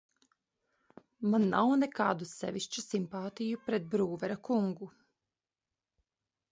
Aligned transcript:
Man 1.33 1.45
nav 1.51 1.73
nekādu 1.81 2.29
sevišķu 2.31 2.85
simpātiju 2.87 3.63
pret 3.69 3.87
Brūvera 3.95 4.41
kungu. 4.51 4.93